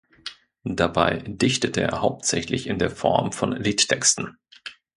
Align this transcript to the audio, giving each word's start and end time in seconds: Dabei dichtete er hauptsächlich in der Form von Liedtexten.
Dabei 0.63 1.23
dichtete 1.27 1.81
er 1.81 2.01
hauptsächlich 2.01 2.65
in 2.65 2.79
der 2.79 2.89
Form 2.89 3.31
von 3.31 3.51
Liedtexten. 3.51 4.39